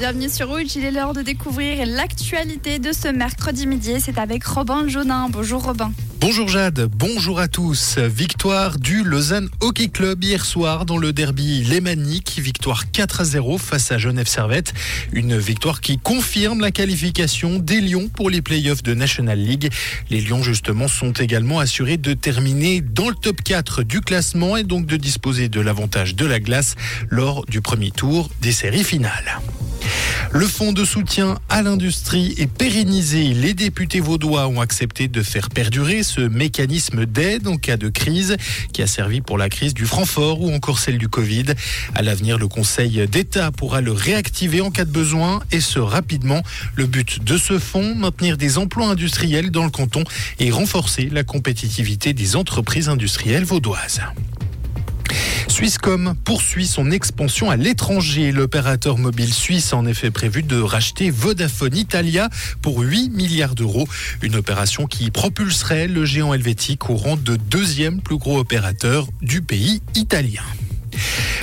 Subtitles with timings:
[0.00, 0.76] bienvenue sur Rouge.
[0.76, 3.96] Il est l'heure de découvrir l'actualité de ce mercredi midi.
[4.00, 5.28] C'est avec Robin Jaunin.
[5.28, 5.92] Bonjour Robin.
[6.20, 7.98] Bonjour Jade, bonjour à tous.
[7.98, 12.40] Victoire du Lausanne Hockey Club hier soir dans le derby lémanique.
[12.42, 14.72] Victoire 4 à 0 face à Genève Servette.
[15.12, 19.70] Une victoire qui confirme la qualification des Lions pour les playoffs de National League.
[20.08, 24.64] Les Lions justement sont également assurés de terminer dans le top 4 du classement et
[24.64, 26.74] donc de disposer de l'avantage de la glace
[27.10, 29.40] lors du premier tour des séries finales.
[30.32, 33.34] Le fonds de soutien à l'industrie est pérennisé.
[33.34, 38.36] Les députés vaudois ont accepté de faire perdurer ce mécanisme d'aide en cas de crise
[38.72, 41.46] qui a servi pour la crise du Francfort ou encore celle du Covid.
[41.94, 46.42] À l'avenir, le Conseil d'État pourra le réactiver en cas de besoin et ce rapidement.
[46.76, 50.04] Le but de ce fonds, maintenir des emplois industriels dans le canton
[50.38, 54.00] et renforcer la compétitivité des entreprises industrielles vaudoises.
[55.50, 58.30] Swisscom poursuit son expansion à l'étranger.
[58.30, 62.30] L'opérateur mobile suisse a en effet prévu de racheter Vodafone Italia
[62.62, 63.88] pour 8 milliards d'euros.
[64.22, 69.42] Une opération qui propulserait le géant helvétique au rang de deuxième plus gros opérateur du
[69.42, 70.42] pays italien.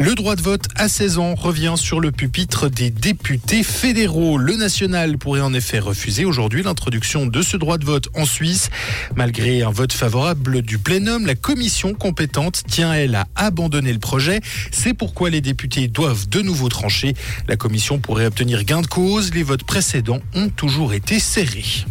[0.00, 4.38] Le droit de vote à 16 ans revient sur le pupitre des députés fédéraux.
[4.38, 8.70] Le national pourrait en effet refuser aujourd'hui l'introduction de ce droit de vote en Suisse.
[9.16, 14.40] Malgré un vote favorable du plénum, la commission compétente tient, elle, à abandonner le projet.
[14.70, 17.14] C'est pourquoi les députés doivent de nouveau trancher.
[17.48, 19.34] La commission pourrait obtenir gain de cause.
[19.34, 21.84] Les votes précédents ont toujours été serrés.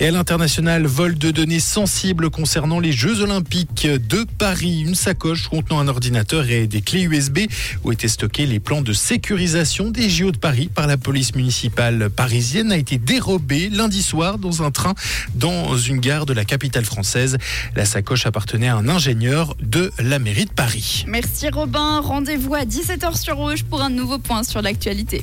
[0.00, 4.80] Et à l'international, vol de données sensibles concernant les Jeux Olympiques de Paris.
[4.80, 7.40] Une sacoche contenant un ordinateur et des clés USB
[7.84, 12.10] où étaient stockés les plans de sécurisation des JO de Paris par la police municipale
[12.10, 14.94] parisienne a été dérobée lundi soir dans un train
[15.34, 17.38] dans une gare de la capitale française.
[17.74, 21.04] La sacoche appartenait à un ingénieur de la mairie de Paris.
[21.06, 22.00] Merci Robin.
[22.00, 25.22] Rendez-vous à 17h sur Rouge pour un nouveau point sur l'actualité.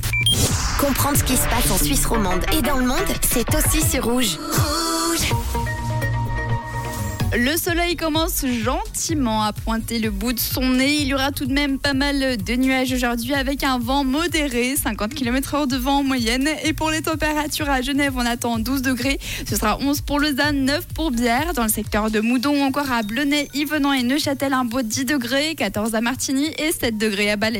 [0.84, 4.04] Comprendre ce qui se passe en Suisse romande et dans le monde, c'est aussi sur
[4.04, 4.36] Rouge.
[7.36, 10.98] Le soleil commence gentiment à pointer le bout de son nez.
[11.00, 14.76] Il y aura tout de même pas mal de nuages aujourd'hui avec un vent modéré,
[14.76, 16.48] 50 km h de vent en moyenne.
[16.64, 19.18] Et pour les températures à Genève, on attend 12 degrés.
[19.48, 21.54] Ce sera 11 pour Lausanne, 9 pour Bière.
[21.54, 25.56] Dans le secteur de Moudon, encore à Blonay, Yvenan et Neuchâtel, un beau 10 degrés,
[25.56, 27.52] 14 à Martigny et 7 degrés à Balais.